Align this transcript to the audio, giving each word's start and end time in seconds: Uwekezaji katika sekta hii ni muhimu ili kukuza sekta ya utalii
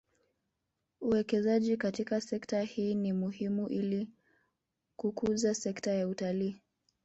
Uwekezaji 1.01 1.77
katika 1.77 2.21
sekta 2.21 2.61
hii 2.61 2.95
ni 2.95 3.13
muhimu 3.13 3.67
ili 3.69 4.07
kukuza 4.95 5.53
sekta 5.55 5.91
ya 5.91 6.07
utalii 6.07 6.61